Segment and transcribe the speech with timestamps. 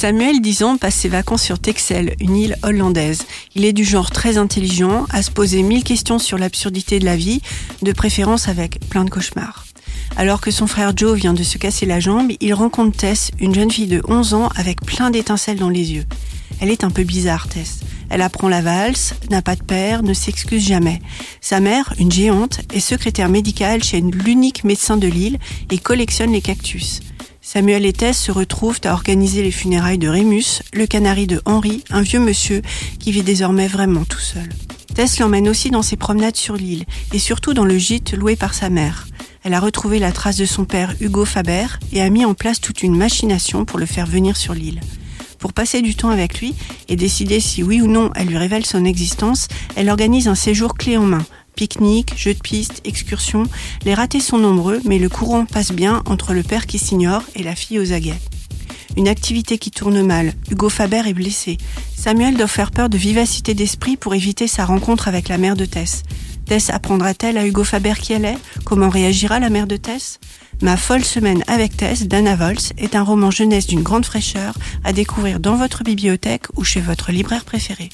[0.00, 3.22] Samuel, 10 ans, passe ses vacances sur Texel, une île hollandaise.
[3.56, 7.16] Il est du genre très intelligent, à se poser mille questions sur l'absurdité de la
[7.16, 7.40] vie,
[7.82, 9.66] de préférence avec plein de cauchemars.
[10.16, 13.52] Alors que son frère Joe vient de se casser la jambe, il rencontre Tess, une
[13.52, 16.04] jeune fille de 11 ans avec plein d'étincelles dans les yeux.
[16.60, 17.80] Elle est un peu bizarre, Tess.
[18.08, 21.00] Elle apprend la valse, n'a pas de père, ne s'excuse jamais.
[21.40, 25.40] Sa mère, une géante, est secrétaire médicale chez l'unique médecin de l'île
[25.72, 27.00] et collectionne les cactus.
[27.50, 31.82] Samuel et Tess se retrouvent à organiser les funérailles de Rémus, le canari de Henri,
[31.88, 32.60] un vieux monsieur
[32.98, 34.50] qui vit désormais vraiment tout seul.
[34.94, 36.84] Tess l'emmène aussi dans ses promenades sur l'île
[37.14, 39.08] et surtout dans le gîte loué par sa mère.
[39.44, 42.60] Elle a retrouvé la trace de son père Hugo Faber et a mis en place
[42.60, 44.82] toute une machination pour le faire venir sur l'île.
[45.38, 46.54] Pour passer du temps avec lui
[46.88, 50.74] et décider si oui ou non elle lui révèle son existence, elle organise un séjour
[50.74, 51.24] clé en main,
[51.58, 53.42] Pique-nique, jeux de piste, excursions.
[53.84, 57.42] Les ratés sont nombreux, mais le courant passe bien entre le père qui s'ignore et
[57.42, 58.20] la fille aux aguets.
[58.96, 60.34] Une activité qui tourne mal.
[60.52, 61.58] Hugo Faber est blessé.
[61.96, 65.64] Samuel doit faire peur de vivacité d'esprit pour éviter sa rencontre avec la mère de
[65.64, 66.04] Tess.
[66.46, 68.38] Tess apprendra-t-elle à Hugo Faber qui elle est?
[68.64, 70.20] Comment réagira la mère de Tess?
[70.62, 74.92] Ma folle semaine avec Tess d'Anna Vols est un roman jeunesse d'une grande fraîcheur à
[74.92, 77.90] découvrir dans votre bibliothèque ou chez votre libraire préféré.